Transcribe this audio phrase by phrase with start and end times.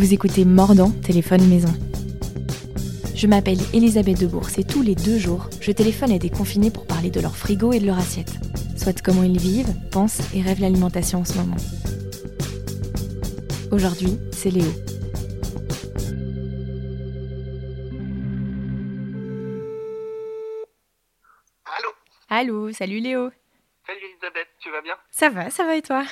[0.00, 1.68] Vous écoutez Mordant, téléphone maison.
[3.14, 6.86] Je m'appelle Elisabeth Debourse et tous les deux jours, je téléphone à des confinés pour
[6.86, 8.32] parler de leur frigo et de leur assiette.
[8.78, 11.58] Soit comment ils vivent, pensent et rêvent l'alimentation en ce moment.
[13.72, 14.72] Aujourd'hui, c'est Léo.
[21.66, 21.90] Allô?
[22.30, 23.30] Allô, salut Léo.
[23.86, 24.94] Salut Elisabeth, tu vas bien?
[25.10, 26.04] Ça va, ça va et toi?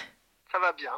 [0.53, 0.93] Ça va bien.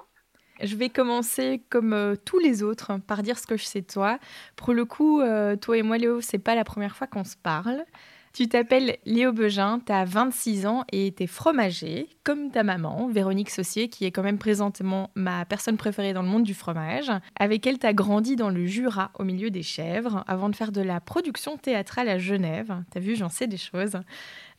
[0.63, 3.87] Je vais commencer comme euh, tous les autres par dire ce que je sais de
[3.87, 4.19] toi.
[4.57, 7.37] Pour le coup, euh, toi et moi Léo, c'est pas la première fois qu'on se
[7.37, 7.85] parle.
[8.33, 13.09] Tu t'appelles Léo Begin, tu as 26 ans et tu es fromager, comme ta maman,
[13.09, 17.11] Véronique Saucier, qui est quand même présentement ma personne préférée dans le monde du fromage.
[17.35, 20.71] Avec elle, tu as grandi dans le Jura, au milieu des chèvres, avant de faire
[20.71, 22.73] de la production théâtrale à Genève.
[22.93, 23.99] T'as vu, j'en sais des choses.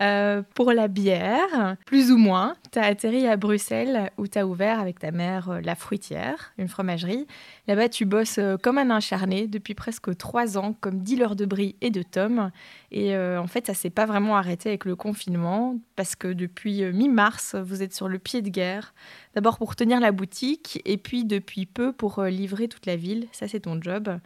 [0.01, 4.47] Euh, pour la bière, plus ou moins, tu as atterri à Bruxelles où tu as
[4.47, 7.27] ouvert avec ta mère euh, La Fruitière, une fromagerie.
[7.67, 11.75] Là-bas, tu bosses euh, comme un acharné depuis presque trois ans comme dealer de brie
[11.81, 12.49] et de tomes.
[12.91, 17.55] Et en fait, ça s'est pas vraiment arrêté avec le confinement parce que depuis mi-mars,
[17.63, 18.93] vous êtes sur le pied de guerre.
[19.35, 23.27] D'abord pour tenir la boutique et puis depuis peu pour livrer toute la ville.
[23.31, 24.19] Ça, c'est ton job.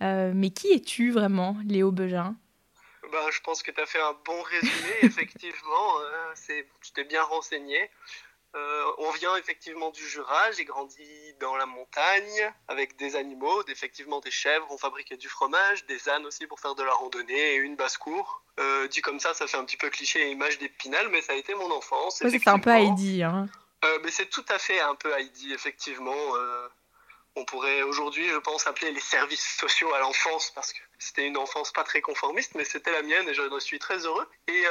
[0.00, 2.36] mais qui es-tu vraiment, Léo Begin
[3.12, 6.00] bah, je pense que tu as fait un bon résumé, effectivement.
[6.00, 6.34] Euh,
[6.80, 7.90] tu t'es bien renseigné.
[8.56, 11.06] Euh, on vient effectivement du Jura, j'ai grandi
[11.38, 16.26] dans la montagne avec des animaux, effectivement des chèvres, on fabriquait du fromage, des ânes
[16.26, 18.42] aussi pour faire de la randonnée et une basse-cour.
[18.58, 21.32] Euh, dit comme ça, ça fait un petit peu cliché et image d'épinal, mais ça
[21.32, 22.16] a été mon enfance.
[22.16, 23.22] c'est un peu Heidi.
[23.22, 23.48] Hein.
[24.02, 26.34] mais c'est tout à fait un peu Heidi, effectivement
[27.36, 31.36] on pourrait aujourd'hui, je pense, appeler les services sociaux à l'enfance parce que c'était une
[31.36, 34.28] enfance pas très conformiste, mais c'était la mienne et je suis très heureux.
[34.48, 34.64] Et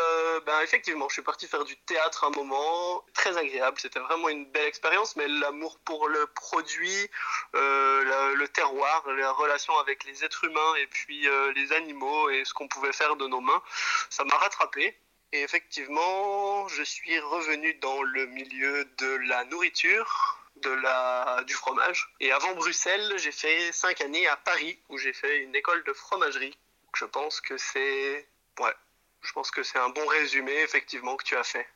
[0.46, 3.80] ben, effectivement, je suis parti faire du théâtre un moment, très agréable.
[3.80, 7.10] C'était vraiment une belle expérience, mais l'amour pour le produit,
[7.56, 12.46] euh, le, terroir, la relation avec les êtres humains et puis euh, les animaux et
[12.46, 13.62] ce qu'on pouvait faire de nos mains,
[14.10, 14.98] ça m'a rattrapé.
[15.32, 22.14] Et effectivement, je suis revenu dans le milieu de la nourriture de la, du fromage.
[22.20, 25.94] Et avant Bruxelles, j'ai fait cinq années à Paris, où j'ai fait une école de
[25.94, 26.58] fromagerie.
[26.96, 28.28] Je pense que c'est...
[28.60, 28.74] Ouais,
[29.22, 31.68] je pense que c'est un bon résumé, effectivement, que tu as fait.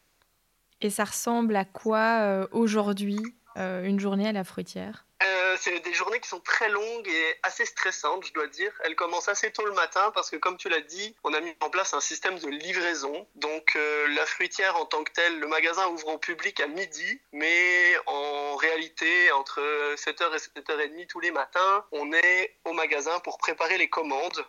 [0.82, 3.22] Et ça ressemble à quoi euh, aujourd'hui,
[3.58, 5.06] euh, une journée à la fruitière?
[5.26, 8.72] Euh, c'est des journées qui sont très longues et assez stressantes, je dois dire.
[8.84, 11.56] Elles commencent assez tôt le matin parce que, comme tu l'as dit, on a mis
[11.62, 13.28] en place un système de livraison.
[13.36, 17.22] Donc, euh, la fruitière en tant que telle, le magasin ouvre au public à midi,
[17.32, 19.62] mais en réalité, entre
[19.96, 24.46] 7h et 7h30 tous les matins, on est au magasin pour préparer les commandes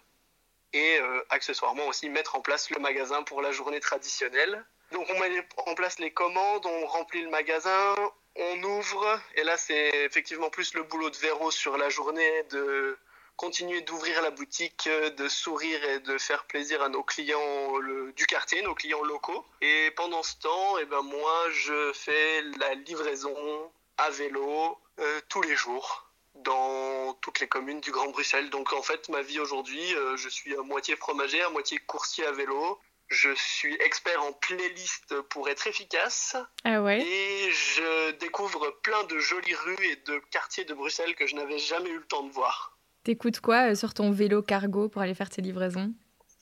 [0.73, 4.65] et euh, accessoirement aussi mettre en place le magasin pour la journée traditionnelle.
[4.93, 7.95] Donc on met en place les commandes, on remplit le magasin,
[8.37, 12.99] on ouvre, et là c'est effectivement plus le boulot de Véro sur la journée de
[13.37, 17.73] continuer d'ouvrir la boutique, de sourire et de faire plaisir à nos clients
[18.17, 19.45] du quartier, nos clients locaux.
[19.61, 25.21] Et pendant ce temps, et eh ben moi je fais la livraison à vélo euh,
[25.29, 28.51] tous les jours dans toutes les communes du Grand Bruxelles.
[28.51, 32.27] Donc en fait, ma vie aujourd'hui, euh, je suis à moitié fromager, à moitié coursier
[32.27, 32.79] à vélo.
[33.09, 36.37] Je suis expert en playlist pour être efficace.
[36.65, 37.01] Ah ouais.
[37.03, 41.59] Et je découvre plein de jolies rues et de quartiers de Bruxelles que je n'avais
[41.59, 42.79] jamais eu le temps de voir.
[43.05, 45.93] T'écoutes quoi euh, sur ton vélo cargo pour aller faire tes livraisons?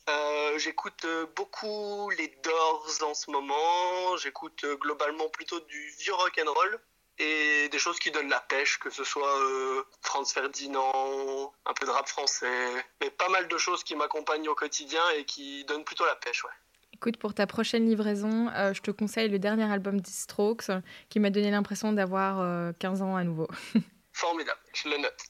[0.09, 4.17] Euh, J'écoute euh, beaucoup les Doors en ce moment.
[4.19, 6.81] J'écoute globalement plutôt du vieux rock and roll
[7.23, 11.87] et des choses qui donnent la pêche, que ce soit euh, Franz Ferdinand, un peu
[11.87, 15.85] de rap français, mais pas mal de choses qui m'accompagnent au quotidien et qui donnent
[15.85, 16.51] plutôt la pêche, ouais.
[16.95, 20.71] Écoute, pour ta prochaine livraison, euh, je te conseille le dernier album des Strokes,
[21.09, 22.37] qui m'a donné l'impression d'avoir
[22.79, 23.49] 15 euh, ans à nouveau.
[24.13, 25.23] Formidable, je le note.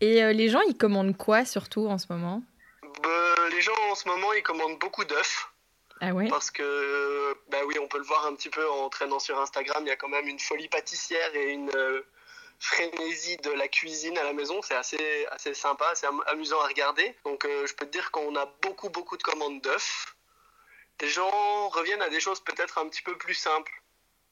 [0.00, 2.42] Et les gens, ils commandent quoi surtout en ce moment?
[3.02, 5.49] Bah, Les gens en ce moment, ils commandent beaucoup d'œufs.
[6.00, 9.38] Ah Parce que, bah oui, on peut le voir un petit peu en traînant sur
[9.38, 12.00] Instagram, il y a quand même une folie pâtissière et une euh,
[12.58, 14.62] frénésie de la cuisine à la maison.
[14.62, 17.14] C'est assez, assez sympa, c'est amusant à regarder.
[17.24, 20.14] Donc, euh, je peux te dire qu'on a beaucoup, beaucoup de commandes d'œufs.
[21.02, 23.72] Les gens reviennent à des choses peut-être un petit peu plus simples.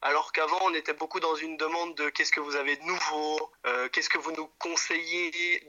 [0.00, 3.50] Alors qu'avant, on était beaucoup dans une demande de qu'est-ce que vous avez de nouveau,
[3.66, 5.60] euh, qu'est-ce que vous nous conseillez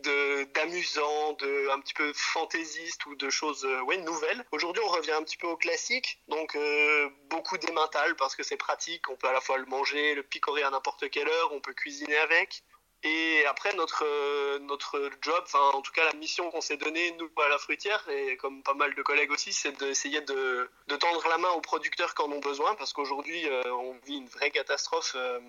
[0.54, 4.46] d'amusant, de, un petit peu fantaisiste ou de choses euh, ouais, nouvelles.
[4.52, 8.58] Aujourd'hui, on revient un petit peu au classique, donc euh, beaucoup d'émental parce que c'est
[8.58, 11.60] pratique, on peut à la fois le manger, le picorer à n'importe quelle heure, on
[11.60, 12.64] peut cuisiner avec.
[13.04, 17.30] Et après, notre, euh, notre job, en tout cas, la mission qu'on s'est donnée, nous,
[17.42, 20.70] à la fruitière, et comme pas mal de collègues aussi, c'est d'essayer de,
[21.00, 24.28] tendre la main aux producteurs qui en ont besoin, parce qu'aujourd'hui, euh, on vit une
[24.28, 25.40] vraie catastrophe euh,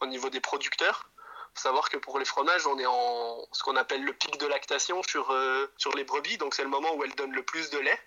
[0.00, 1.08] au niveau des producteurs.
[1.54, 5.02] savoir que pour les fromages, on est en ce qu'on appelle le pic de lactation
[5.04, 5.32] sur,
[5.76, 8.00] sur les brebis, donc c'est le moment où elles donnent le plus de lait.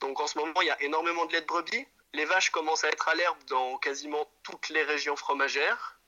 [0.00, 1.86] Donc en ce moment, il y a énormément de lait de brebis.
[2.12, 5.98] Les vaches commencent à être à l'herbe dans quasiment toutes les régions fromagères.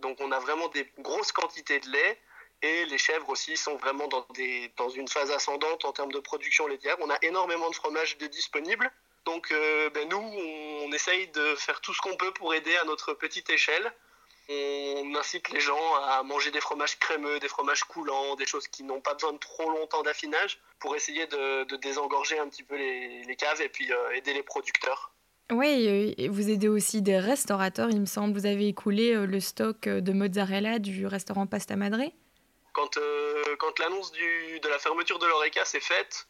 [0.00, 2.20] Donc on a vraiment des grosses quantités de lait.
[2.62, 6.96] Et les chèvres aussi sont vraiment dans, une phase ascendante en termes de production laitière.
[7.00, 8.90] On a énormément de fromage de disponible.
[9.26, 12.84] Donc euh, ben nous, on, essaye de faire tout ce qu'on peut pour aider à
[12.84, 13.92] notre petite échelle.
[14.48, 18.82] On incite les gens à manger des fromages crémeux, des fromages coulants, des choses qui
[18.82, 23.24] n'ont pas besoin de trop longtemps d'affinage pour essayer de, désengorger un petit peu les,
[23.24, 25.12] les caves et puis euh, aider les producteurs.
[25.50, 28.32] Oui, vous aidez aussi des restaurateurs, il me semble.
[28.38, 32.00] Vous avez écoulé euh, le stock de mozzarella du restaurant Pasta Madre?
[32.72, 36.28] Quand, euh, quand l'annonce de la fermeture de l'Oreca s'est faite,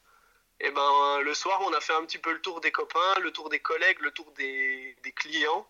[0.60, 3.30] eh ben, le soir, on a fait un petit peu le tour des copains, le
[3.30, 5.66] tour des collègues, le tour des clients.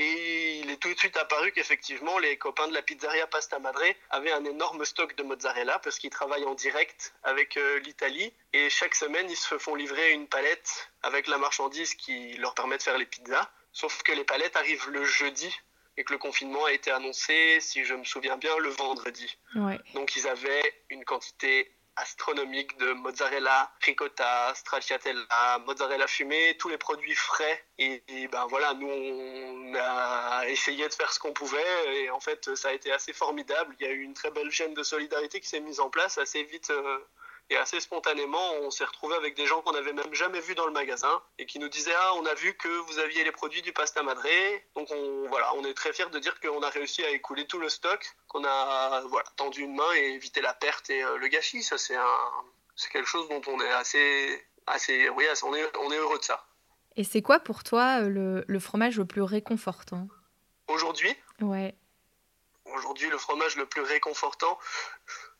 [0.00, 3.82] Et il est tout de suite apparu qu'effectivement, les copains de la pizzeria Pasta Madre
[4.10, 8.32] avaient un énorme stock de mozzarella parce qu'ils travaillent en direct avec euh, l'Italie.
[8.52, 12.78] Et chaque semaine, ils se font livrer une palette avec la marchandise qui leur permet
[12.78, 13.50] de faire les pizzas.
[13.72, 15.52] Sauf que les palettes arrivent le jeudi
[15.96, 19.36] et que le confinement a été annoncé, si je me souviens bien, le vendredi.
[19.56, 19.80] Ouais.
[19.94, 27.14] Donc ils avaient une quantité astronomique de mozzarella, ricotta, stracciatella, mozzarella fumée, tous les produits
[27.14, 27.64] frais.
[27.78, 29.74] Et, et, ben voilà, nous on
[30.48, 33.74] essayé de faire ce qu'on pouvait et en fait ça a été assez formidable.
[33.80, 36.18] Il y a eu une très belle chaîne de solidarité qui s'est mise en place
[36.18, 36.70] assez vite.
[36.70, 36.98] Euh,
[37.50, 40.66] et assez spontanément, on s'est retrouvé avec des gens qu'on n'avait même jamais vus dans
[40.66, 43.62] le magasin et qui nous disaient ah on a vu que vous aviez les produits
[43.62, 44.22] du pasta madre.
[44.76, 47.58] Donc on voilà, on est très fiers de dire qu'on a réussi à écouler tout
[47.58, 51.28] le stock, qu'on a voilà tendu une main et évité la perte et euh, le
[51.28, 51.62] gâchis.
[51.62, 51.96] Ça c'est
[52.92, 56.44] quelque chose dont on est assez assez oui on est on est heureux de ça.
[56.96, 60.08] Et c'est quoi pour toi euh, le, le fromage le plus réconfortant?
[60.68, 61.74] Aujourd'hui Ouais.
[62.66, 64.58] Aujourd'hui, le fromage le plus réconfortant,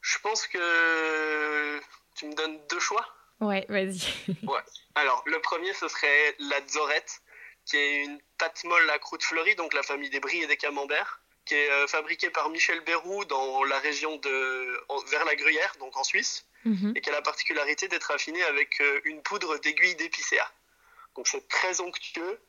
[0.01, 1.81] je pense que
[2.15, 3.07] tu me donnes deux choix.
[3.41, 4.01] Ouais, vas-y.
[4.47, 4.61] ouais.
[4.95, 7.21] Alors, le premier, ce serait la Zorette,
[7.67, 10.57] qui est une pâte molle à croûte fleurie, donc la famille des bris et des
[10.57, 15.75] camemberts, qui est euh, fabriquée par Michel Bérou dans la région de vers la Gruyère,
[15.79, 16.93] donc en Suisse, mm -hmm.
[16.97, 20.47] et qui a la particularité d'être affinée avec euh, une poudre d'aiguille d'épicéa.
[21.15, 22.41] Donc c'est très onctueux,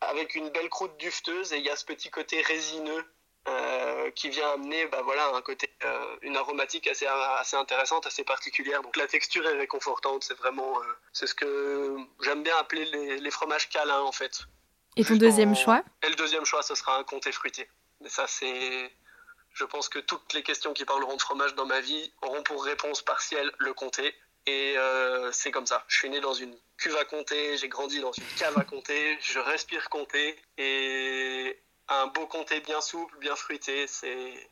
[0.00, 3.04] avec une belle croûte dufteuse, et il y a ce petit côté résineux
[3.48, 8.22] euh, qui vient amener bah, voilà, un côté, euh, une aromatique assez, assez intéressante, assez
[8.22, 8.82] particulière.
[8.82, 13.18] Donc la texture est réconfortante, c'est vraiment euh, c'est ce que j'aime bien appeler les,
[13.18, 14.40] les, fromages câlins en fait.
[14.96, 15.54] Et ton deuxième en...
[15.54, 15.82] choix?
[16.02, 17.66] Et le deuxième choix, ce sera un comté fruité.
[18.02, 18.94] Mais ça, c'est.
[19.54, 22.62] Je pense que toutes les questions qui parleront de fromage dans ma vie auront pour
[22.62, 24.14] réponse partielle le comté.
[24.46, 24.76] Et
[25.32, 25.84] c'est comme ça.
[25.88, 29.18] Je suis né dans une cuve à comté, j'ai grandi dans une cave à comté,
[29.20, 30.36] je respire comté.
[30.58, 34.50] Et un beau comté bien souple, bien fruité, c'est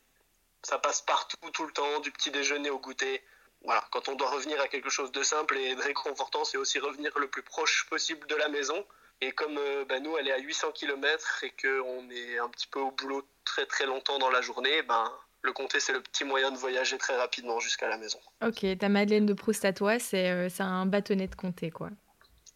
[0.62, 3.22] ça passe partout tout le temps, du petit déjeuner au goûter.
[3.64, 6.78] Voilà, quand on doit revenir à quelque chose de simple et de réconfortant, c'est aussi
[6.78, 8.84] revenir le plus proche possible de la maison.
[9.20, 12.68] Et comme euh, bah, nous, elle est à 800 km et qu'on est un petit
[12.68, 15.10] peu au boulot très très longtemps dans la journée, ben,
[15.42, 18.20] le comté, c'est le petit moyen de voyager très rapidement jusqu'à la maison.
[18.44, 21.90] Ok, ta Madeleine de Proust à toi, c'est euh, un bâtonnet de comté, quoi.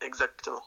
[0.04, 0.62] Exactement.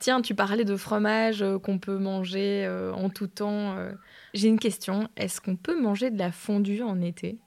[0.00, 3.76] Tiens, tu parlais de fromage euh, qu'on peut manger euh, en tout temps.
[3.76, 3.92] Euh.
[4.32, 5.08] J'ai une question.
[5.16, 7.38] Est-ce qu'on peut manger de la fondue en été?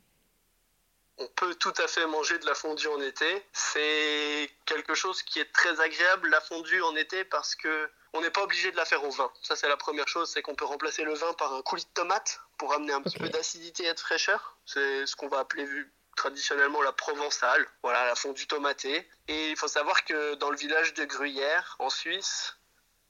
[1.18, 3.26] On peut tout à fait manger de la fondue en été.
[3.54, 8.30] C'est quelque chose qui est très agréable, la fondue en été, parce que on n'est
[8.30, 9.32] pas obligé de la faire au vin.
[9.42, 12.02] Ça, c'est la première chose, c'est qu'on peut remplacer le vin par un coulis de
[12.02, 14.58] tomate pour amener un petit peu d'acidité et de fraîcheur.
[14.66, 15.66] C'est ce qu'on va appeler
[16.16, 19.08] traditionnellement la provençale, voilà, la fondue tomatée.
[19.28, 22.56] Et il faut savoir que dans le village de Gruyère, en Suisse,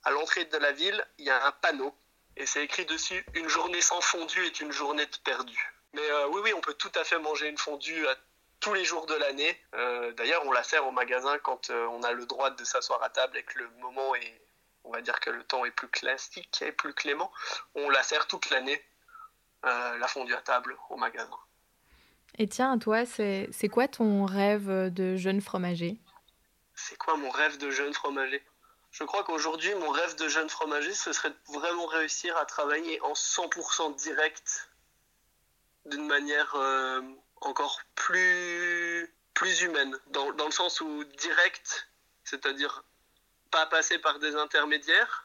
[0.04, 1.96] à l'entrée de la ville, il y a un panneau.
[2.36, 5.74] Et c'est écrit dessus Une journée sans fondue est une journée de perdue.
[5.94, 8.16] Mais euh, oui, oui, on peut tout à fait manger une fondue à
[8.60, 9.62] tous les jours de l'année.
[9.76, 13.02] Euh, D'ailleurs, on la sert au magasin quand euh, on a le droit de s'asseoir
[13.04, 14.42] à table et que le moment est,
[14.84, 17.32] on va dire que le temps est plus classique et plus clément.
[17.76, 18.84] On la sert toute l'année,
[19.64, 21.38] la fondue à table au magasin.
[22.40, 26.00] Et tiens, toi, c'est quoi ton rêve de jeune fromager?
[26.76, 28.44] C'est quoi mon rêve de jeune fromager?
[28.92, 33.02] Je crois qu'aujourd'hui, mon rêve de jeune fromager, ce serait de vraiment réussir à travailler
[33.02, 34.70] en 100% direct,
[35.86, 37.02] d'une manière euh,
[37.42, 41.90] encore plus, plus humaine, dans, dans le sens où direct,
[42.24, 42.84] c'est-à-dire
[43.52, 45.23] pas passer par des intermédiaires,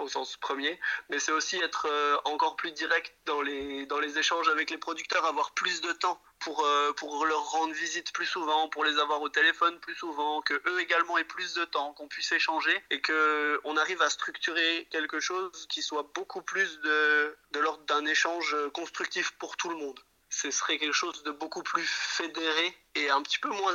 [0.00, 0.78] au sens premier,
[1.10, 4.78] mais c'est aussi être euh, encore plus direct dans les, dans les échanges avec les
[4.78, 8.98] producteurs, avoir plus de temps pour, euh, pour leur rendre visite plus souvent, pour les
[8.98, 12.82] avoir au téléphone plus souvent, que eux également aient plus de temps, qu'on puisse échanger
[12.90, 18.04] et qu'on arrive à structurer quelque chose qui soit beaucoup plus de, de l'ordre d'un
[18.06, 20.00] échange constructif pour tout le monde.
[20.28, 23.74] ce serait quelque chose de beaucoup plus fédéré et un petit peu moins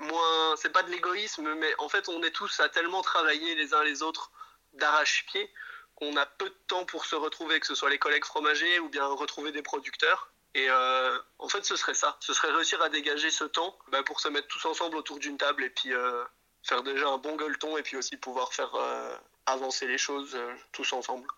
[0.00, 3.74] moins c'est pas de l'égoïsme mais en fait on est tous à tellement travailler les
[3.74, 4.30] uns les autres
[4.74, 5.50] d'arrache-pied
[5.94, 8.88] qu'on a peu de temps pour se retrouver que ce soit les collègues fromagers ou
[8.88, 12.88] bien retrouver des producteurs et euh, en fait ce serait ça ce serait réussir à
[12.88, 16.22] dégager ce temps bah, pour se mettre tous ensemble autour d'une table et puis euh,
[16.62, 20.38] faire déjà un bon gueuleton et puis aussi pouvoir faire euh, avancer les choses
[20.72, 21.28] tous ensemble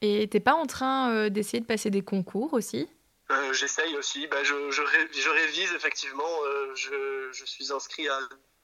[0.00, 2.88] et t'es pas en train d'essayer de passer des concours aussi?
[3.52, 4.26] J'essaye aussi.
[4.28, 6.26] Bah, je, je, révise effectivement.
[6.74, 8.18] Je, je, suis inscrit à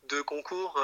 [0.09, 0.81] deux concours,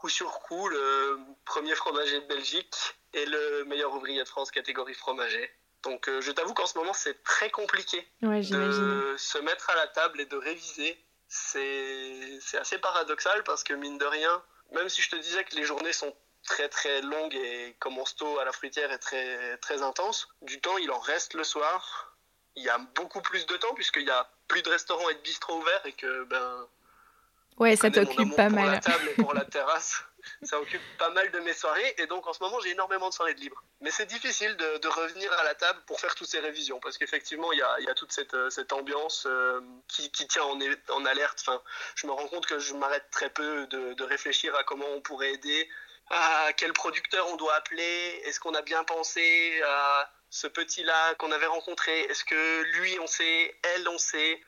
[0.00, 2.74] coup sur coup, le premier fromager de Belgique
[3.12, 5.50] et le meilleur ouvrier de France catégorie fromager.
[5.82, 10.20] Donc je t'avoue qu'en ce moment c'est très compliqué de se mettre à la table
[10.20, 10.98] et de réviser.
[11.28, 14.42] C'est assez paradoxal parce que mine de rien,
[14.72, 18.04] même si je te disais que les journées sont très très longues et comme on
[18.04, 22.16] tôt à la fruitière est très très intense, du temps il en reste le soir
[22.56, 25.20] il y a beaucoup plus de temps puisqu'il y a plus de restaurants et de
[25.20, 26.68] bistrots ouverts et que ben
[27.60, 28.64] ouais ça t'occupe pas mal.
[28.64, 30.02] pour la table et pour la terrasse
[30.42, 31.94] ça occupe pas mal de mes soirées.
[31.98, 33.62] Et donc en ce moment j'ai énormément de soirées de libre.
[33.80, 36.80] Mais c'est difficile de, revenir à la table pour faire toutes ces révisions.
[36.80, 40.26] Parce qu'effectivement il y a, y a, toute cette, euh, cette ambiance euh, qui, qui,
[40.26, 40.58] tient en,
[40.90, 41.38] en alerte.
[41.40, 41.62] Enfin,
[41.94, 45.00] je me rends compte que je m'arrête très peu de, de réfléchir à comment on
[45.00, 45.68] pourrait aider
[46.10, 51.30] à quel producteur on doit appeler est-ce qu'on a bien pensé à ce petit-là qu'on
[51.30, 54.40] avait rencontré, est-ce que lui on sait, elle on sait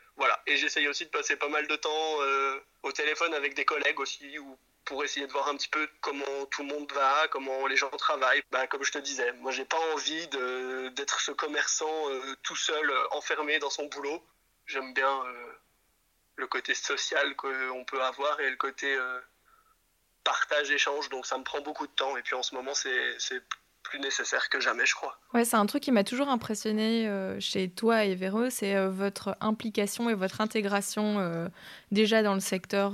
[0.47, 4.00] Et j'essaye aussi de passer pas mal de temps euh, au téléphone avec des collègues
[4.00, 7.67] aussi, ou pour essayer de voir un petit peu comment tout le monde va, comment
[7.67, 8.43] les gens travaillent.
[8.50, 10.26] Bah, comme je te disais, moi j'ai pas envie
[10.97, 14.23] d'être ce commerçant euh, tout seul, euh, enfermé dans son boulot.
[14.67, 15.25] J'aime bien
[16.37, 18.97] le côté social qu'on peut avoir et le côté
[20.23, 22.17] partage, échange, donc ça me prend beaucoup de temps.
[22.17, 23.43] Et puis en ce moment, c'est
[23.99, 25.18] nécessaire que jamais, je crois.
[25.34, 28.90] Ouais, c'est un truc qui m'a toujours impressionné euh, chez toi et Véro, c'est euh,
[28.90, 31.49] votre implication et votre intégration euh,
[31.90, 32.92] déjà dans le secteur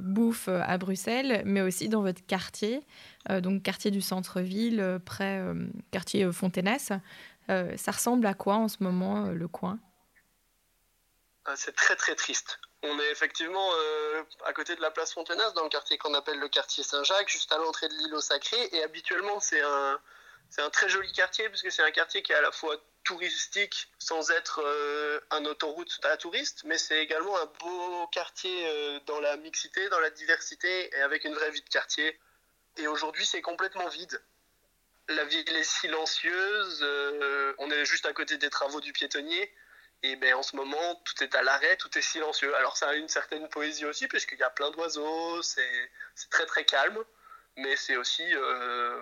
[0.00, 2.80] bouffe à Bruxelles, mais aussi dans votre quartier,
[3.28, 5.42] donc quartier du centre-ville, près
[5.90, 6.92] quartier Fontenas.
[7.48, 9.78] ça ressemble à quoi en ce moment le coin?
[11.56, 12.58] C'est très très triste.
[12.82, 13.70] On est effectivement
[14.44, 17.52] à côté de la place Fontenas, dans le quartier qu'on appelle le quartier Saint-Jacques, juste
[17.52, 18.68] à l'entrée de l'île Sacré.
[18.72, 20.00] Et habituellement, c'est un,
[20.50, 23.88] c'est un très joli quartier, puisque c'est un quartier qui est à la fois touristique
[23.98, 29.20] sans être euh, un autoroute à touristes, mais c'est également un beau quartier euh, dans
[29.20, 32.18] la mixité, dans la diversité et avec une vraie vie de quartier.
[32.76, 34.22] Et aujourd'hui, c'est complètement vide.
[35.08, 39.52] La ville est silencieuse, euh, on est juste à côté des travaux du piétonnier.
[40.04, 42.54] Et ben, en ce moment, tout est à l'arrêt, tout est silencieux.
[42.56, 45.88] Alors ça a une certaine poésie aussi, puisqu'il y a plein d'oiseaux, c'est
[46.30, 46.98] très très calme,
[47.56, 49.00] mais c'est aussi, euh,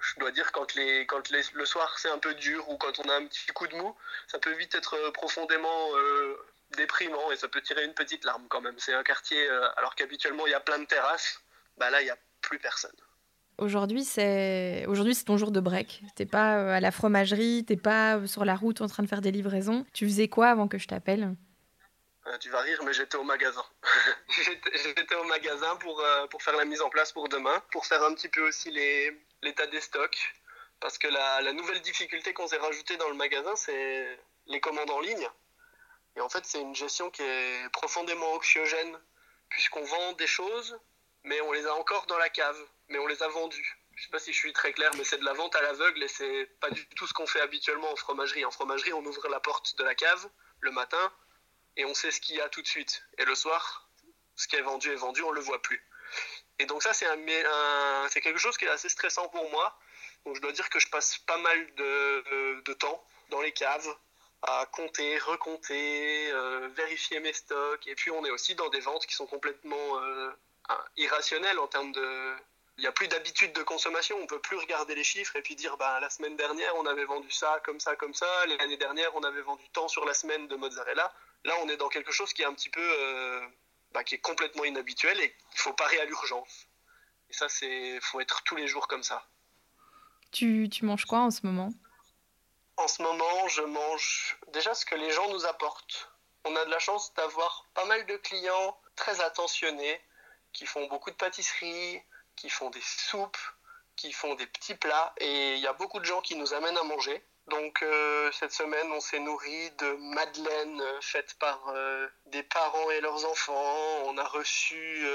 [0.00, 2.98] je dois dire, quand, les, quand les, le soir c'est un peu dur ou quand
[2.98, 6.36] on a un petit coup de mou, ça peut vite être euh, profondément euh,
[6.76, 8.78] déprimant et ça peut tirer une petite larme quand même.
[8.78, 11.40] C'est un quartier, alors qu'habituellement il y a plein de terrasses,
[11.78, 12.96] bah là il n'y a plus personne.
[13.60, 16.02] Aujourd'hui, c'est aujourd'hui c'est ton jour de break.
[16.16, 19.08] T'es pas euh, à la fromagerie, t'es pas euh, sur la route en train de
[19.08, 19.84] faire des livraisons.
[19.92, 21.36] Tu faisais quoi avant que je t'appelle?
[22.26, 23.62] Euh, Tu vas rire, mais j'étais au magasin.
[24.82, 28.14] j'étais au magasin pour, pour faire la mise en place pour demain, pour faire un
[28.14, 28.70] petit peu aussi
[29.42, 30.34] l'état des stocks.
[30.80, 34.90] Parce que la, la nouvelle difficulté qu'on s'est rajoutée dans le magasin, c'est les commandes
[34.90, 35.28] en ligne.
[36.16, 38.96] Et en fait, c'est une gestion qui est profondément anxiogène,
[39.50, 40.78] puisqu'on vend des choses,
[41.24, 42.58] mais on les a encore dans la cave
[42.90, 43.78] mais on les a vendus.
[43.94, 46.02] Je sais pas si je suis très clair, mais c'est de la vente à l'aveugle
[46.02, 48.44] et c'est pas du tout ce qu'on fait habituellement en fromagerie.
[48.44, 50.28] En fromagerie, on ouvre la porte de la cave
[50.60, 51.12] le matin
[51.76, 53.02] et on sait ce qu'il y a tout de suite.
[53.18, 53.88] Et le soir,
[54.36, 55.82] ce qui est vendu est vendu, on le voit plus.
[56.58, 59.78] Et donc ça, c'est quelque chose qui est assez stressant pour moi.
[60.24, 63.96] Donc je dois dire que je passe pas mal de, de temps dans les caves
[64.42, 67.86] à compter, recompter, euh, vérifier mes stocks.
[67.86, 70.30] Et puis on est aussi dans des ventes qui sont complètement euh,
[70.96, 72.34] irrationnelles en termes de,
[72.78, 74.16] il n'y a plus d'habitude de consommation.
[74.20, 77.04] On peut plus regarder les chiffres et puis dire bah, la semaine dernière, on avait
[77.04, 78.26] vendu ça, comme ça, comme ça.
[78.46, 81.12] L'année dernière, on avait vendu tant sur la semaine de mozzarella.
[81.44, 82.80] Là, on est dans quelque chose qui est un petit peu.
[82.82, 83.46] Euh,
[83.92, 86.66] bah, qui est complètement inhabituel et il faut parer à l'urgence.
[87.28, 89.26] Et ça, c'est faut être tous les jours comme ça.
[90.30, 91.72] Tu, tu manges quoi en ce moment?
[92.76, 96.08] En ce moment, je mange déjà ce que les gens nous apportent.
[96.44, 100.00] On a de la chance d'avoir pas mal de clients très attentionnés
[100.52, 102.02] qui font beaucoup de pâtisseries,
[102.36, 103.38] qui font des soupes,
[103.96, 106.78] qui font des petits plats et il y a beaucoup de gens qui nous amènent
[106.78, 107.22] à manger.
[107.48, 112.90] Donc euh, cette semaine, on s'est nourri de madeleines euh, faites par euh, des parents
[112.92, 113.76] et leurs enfants.
[114.04, 115.06] On a reçu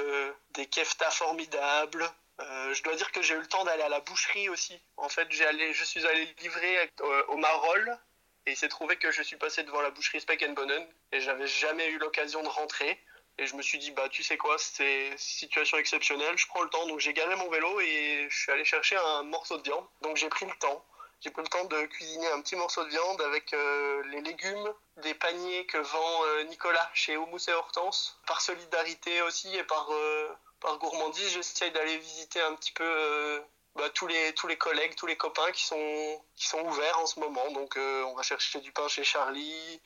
[0.50, 2.08] des keftas formidables.
[2.38, 4.78] je dois dire que j'ai eu le temps d'aller à la boucherie aussi.
[4.96, 6.92] En fait, j'ai allé, je suis allé livrer
[7.28, 7.98] au Marolles
[8.46, 11.46] Et il s'est trouvé que je suis passé devant la boucherie Speck Bonnen et j'avais
[11.46, 13.00] jamais eu l'occasion de rentrer.
[13.38, 16.70] Et je me suis dit, bah, tu sais quoi, c'est situation exceptionnelle, je prends le
[16.70, 16.86] temps.
[16.86, 19.84] Donc j'ai garé mon vélo et je suis allé chercher un morceau de viande.
[20.02, 20.82] Donc j'ai pris le temps.
[21.20, 24.72] J'ai pris le temps de cuisiner un petit morceau de viande avec euh, les légumes,
[24.98, 28.18] des paniers que vend euh, Nicolas chez Houmous et Hortense.
[28.26, 30.28] Par solidarité aussi et par, euh,
[30.60, 33.42] par gourmandise, j'essaye d'aller visiter un petit peu
[33.76, 37.06] bah, tous, les, tous les collègues, tous les copains qui sont, qui sont ouverts en
[37.06, 37.50] ce moment.
[37.52, 39.80] Donc on va chercher du pain chez Charlie,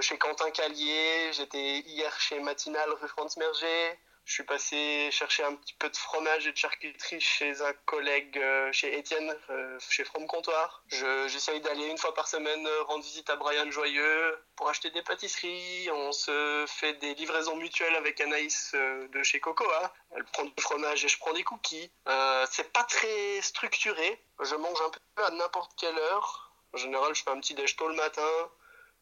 [0.00, 1.32] chez Quentin Callier.
[1.32, 3.98] J'étais hier chez Matinal rue France Merger.
[4.26, 8.36] Je suis passé chercher un petit peu de fromage et de charcuterie chez un collègue,
[8.38, 10.82] euh, chez Étienne, euh, chez From Comptoir.
[10.88, 15.02] J'essaye d'aller une fois par semaine euh, rendre visite à Brian Joyeux pour acheter des
[15.02, 15.88] pâtisseries.
[15.92, 19.94] On se fait des livraisons mutuelles avec Anaïs de chez Cocoa.
[20.16, 21.92] Elle prend du fromage et je prends des cookies.
[22.50, 24.20] C'est pas très structuré.
[24.40, 26.52] Je mange un peu à n'importe quelle heure.
[26.74, 28.50] En général, je fais un petit déj tôt le matin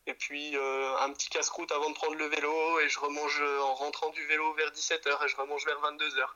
[0.07, 2.53] et puis euh, un petit casse-croûte avant de prendre le vélo
[2.85, 6.27] et je remange en rentrant du vélo vers 17h et je remange vers 22h.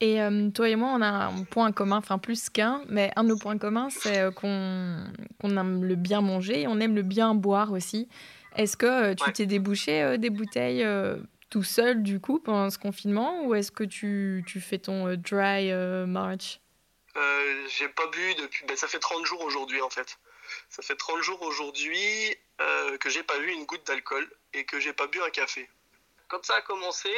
[0.00, 3.24] Et euh, toi et moi, on a un point commun, enfin plus qu'un, mais un
[3.24, 7.02] de nos points communs, c'est euh, qu'on aime le bien manger et on aime le
[7.02, 8.08] bien boire aussi.
[8.56, 10.86] Est-ce que tu t'es débouché des bouteilles
[11.50, 15.72] tout seul du coup pendant ce confinement ou est-ce que tu, tu, fais ton dry
[16.06, 16.60] march?
[17.68, 20.18] J'ai pas bu depuis, ben, ça fait 30 jours aujourd'hui en fait.
[20.76, 24.78] Ça fait 30 jours aujourd'hui euh, que j'ai pas eu une goutte d'alcool et que
[24.78, 25.70] j'ai pas bu un café.
[26.28, 27.08] Quand ça a commencé,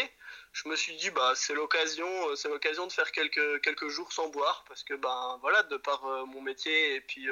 [0.53, 4.13] je me suis dit bah c'est l'occasion, euh, c'est l'occasion de faire quelques quelques jours
[4.13, 7.27] sans boire parce que ben voilà de par euh, mon métier et puis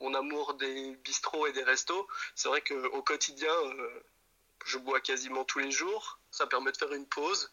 [0.00, 3.54] mon amour des bistrots et des restos, c'est vrai qu'au quotidien
[4.66, 6.18] je bois quasiment tous les jours.
[6.30, 7.50] Ça permet de faire une pause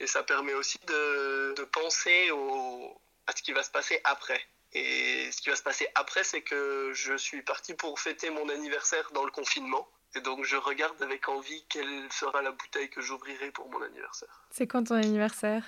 [0.00, 4.44] et ça permet aussi de, de penser au, à ce qui va se passer après.
[4.74, 8.48] Et ce qui va se passer après, c'est que je suis parti pour fêter mon
[8.48, 9.88] anniversaire dans le confinement.
[10.16, 14.46] Et donc je regarde avec envie quelle sera la bouteille que j'ouvrirai pour mon anniversaire.
[14.50, 15.64] C'est quand ton anniversaire?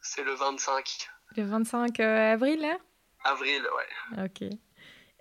[0.00, 1.08] C'est le 25.
[1.36, 2.78] Le 25 euh, avril, là?
[3.24, 4.24] Avril, ouais.
[4.24, 4.42] Ok.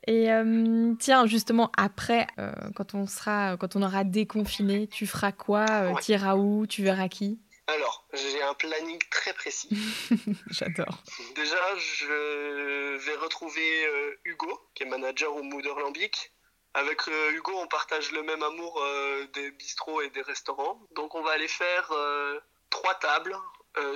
[0.08, 5.32] Et euh, tiens, justement, après, euh, quand, on sera, quand on aura déconfiné, tu feras
[5.32, 5.94] quoi?
[6.02, 6.66] Tu iras où?
[6.66, 7.40] Tu verras qui?
[7.68, 9.70] Alors, j'ai un planning très précis.
[10.50, 11.04] J'adore.
[11.36, 16.34] Déjà, je vais retrouver euh, Hugo, qui est manager au Mood Lambic.
[16.74, 20.82] Avec euh, Hugo, on partage le même amour euh, des bistrots et des restaurants.
[20.96, 21.92] Donc, on va aller faire
[22.70, 23.36] trois tables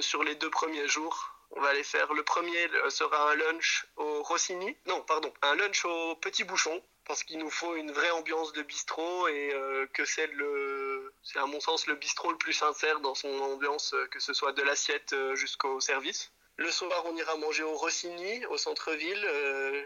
[0.02, 1.30] sur les deux premiers jours.
[1.56, 4.76] On va aller faire le premier sera un lunch au Rossini.
[4.88, 8.64] Non, pardon, un lunch au Petit Bouchon parce qu'il nous faut une vraie ambiance de
[8.64, 9.54] bistrot et
[9.94, 10.83] que c'est le
[11.24, 14.34] c'est à mon sens le bistrot le plus sincère dans son ambiance euh, que ce
[14.34, 16.32] soit de l'assiette euh, jusqu'au service.
[16.58, 19.28] Le soir, on ira manger au Rossini, au centre-ville,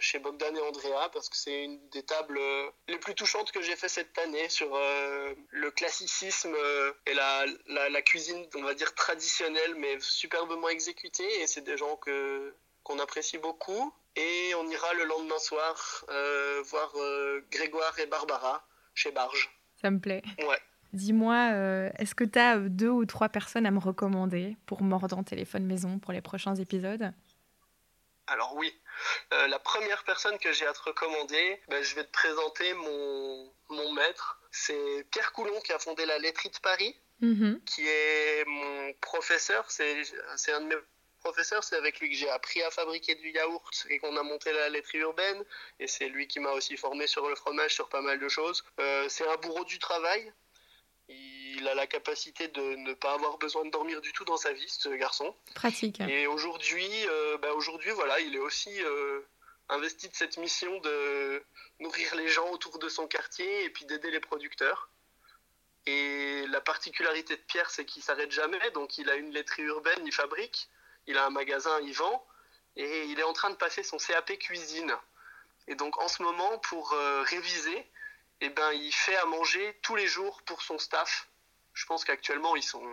[0.01, 2.41] chez Bogdan et Andrea, parce que c'est une des tables
[2.89, 6.53] les plus touchantes que j'ai fait cette année sur le classicisme
[7.05, 11.39] et la, la, la, cuisine, on va dire traditionnelle, mais superbement exécutée.
[11.39, 12.53] Et c'est des gens que
[12.87, 13.93] qu'on apprécie beaucoup.
[14.15, 19.51] Et on ira le lendemain soir euh, voir euh, Grégoire et Barbara chez Barge.
[19.79, 20.23] Ça me plaît.
[20.39, 20.59] Ouais.
[20.93, 25.23] Dis-moi, euh, est-ce que tu as deux ou trois personnes à me recommander pour Mordant
[25.23, 27.11] Téléphone Maison pour les prochains épisodes?
[28.27, 28.73] Alors oui.
[29.31, 33.93] la première personne que j'ai à te recommander, ben, je vais te présenter mon, mon
[33.93, 34.41] maître.
[34.51, 37.63] C'est Pierre Coulon qui a fondé la laiterie de Paris, mm-hmm.
[37.63, 39.69] qui est mon professeur.
[39.69, 40.75] C'est un de mes
[41.27, 44.53] professeur, c'est avec lui que j'ai appris à fabriquer du yaourt et qu'on a monté
[44.53, 45.43] la laiterie urbaine.
[45.79, 48.63] Et c'est lui qui m'a aussi formé sur le fromage, sur pas mal de choses.
[48.79, 50.31] Euh, c'est un bourreau du travail.
[51.57, 54.53] Il a la capacité de ne pas avoir besoin de dormir du tout dans sa
[54.53, 55.35] vie, ce garçon.
[55.55, 55.99] Pratique.
[56.01, 59.21] Et aujourd'hui, euh, bah aujourd'hui, voilà, il est aussi euh,
[59.69, 61.43] investi de cette mission de
[61.79, 64.89] nourrir les gens autour de son quartier et puis d'aider les producteurs.
[65.85, 68.71] Et la particularité de Pierre, c'est qu'il s'arrête jamais.
[68.71, 70.69] Donc, il a une laiterie urbaine, il fabrique
[71.07, 72.25] il a un magasin, il vend,
[72.75, 74.93] et il est en train de passer son CAP cuisine.
[75.67, 77.89] Et donc en ce moment, pour euh, réviser,
[78.41, 81.27] eh ben, il fait à manger tous les jours pour son staff.
[81.77, 82.83] Je pense qu'actuellement, ils sont,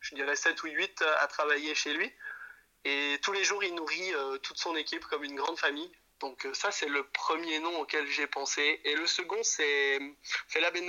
[0.00, 2.12] je dirais, 7 ou 8 à travailler chez lui.
[2.84, 5.90] Et tous les jours, il nourrit euh, toute son équipe comme une grande famille.
[6.20, 8.80] Donc euh, ça, c'est le premier nom auquel j'ai pensé.
[8.84, 9.98] Et le second, c'est
[10.46, 10.88] Fela Ben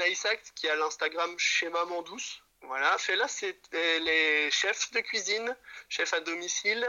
[0.53, 2.43] qui a l'Instagram chez Maman Douce.
[2.61, 5.55] Voilà, là c'est les chefs de cuisine,
[5.87, 6.85] chefs à domicile,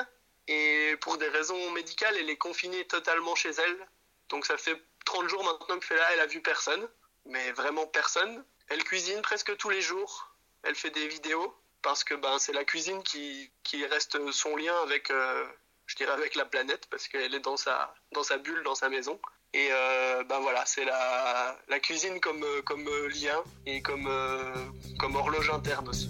[0.48, 3.88] et pour des raisons médicales, elle est confinée totalement chez elle.
[4.28, 6.88] Donc ça fait 30 jours maintenant que là elle a vu personne,
[7.24, 8.44] mais vraiment personne.
[8.70, 12.64] Elle cuisine presque tous les jours, elle fait des vidéos, parce que ben, c'est la
[12.64, 15.46] cuisine qui, qui reste son lien avec, euh,
[15.86, 18.88] je dirais avec la planète, parce qu'elle est dans sa, dans sa bulle, dans sa
[18.88, 19.20] maison.
[19.52, 19.68] Et
[20.28, 24.08] ben voilà, c'est la, la, cuisine comme, comme lien et comme,
[24.96, 26.08] comme horloge interne aussi.